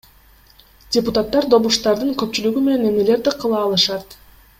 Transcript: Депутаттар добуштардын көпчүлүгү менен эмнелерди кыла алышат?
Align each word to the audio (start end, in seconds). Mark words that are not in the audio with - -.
Депутаттар 0.95 1.47
добуштардын 1.55 2.09
көпчүлүгү 2.21 2.63
менен 2.69 2.89
эмнелерди 2.93 3.35
кыла 3.45 3.61
алышат? 3.67 4.17